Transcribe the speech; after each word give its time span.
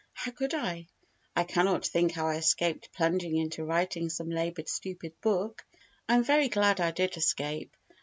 How 0.13 0.31
could 0.31 0.55
I? 0.55 0.87
I 1.35 1.43
cannot 1.43 1.85
think 1.85 2.13
how 2.13 2.25
I 2.25 2.37
escaped 2.37 2.91
plunging 2.91 3.37
into 3.37 3.63
writing 3.63 4.09
some 4.09 4.31
laboured 4.31 4.67
stupid 4.67 5.13
book. 5.21 5.63
I 6.09 6.15
am 6.15 6.23
very 6.23 6.49
glad 6.49 6.81
I 6.81 6.89
did 6.89 7.15
escape. 7.17 7.77